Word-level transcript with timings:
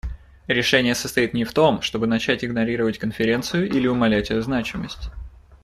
Решение 0.47 0.95
состоит 0.95 1.35
не 1.35 1.43
в 1.43 1.53
том, 1.53 1.83
чтобы 1.83 2.07
начать 2.07 2.43
игнорировать 2.43 2.97
Конференцию 2.97 3.67
или 3.69 3.87
умалять 3.87 4.31
ее 4.31 4.41
значимость. 4.41 5.09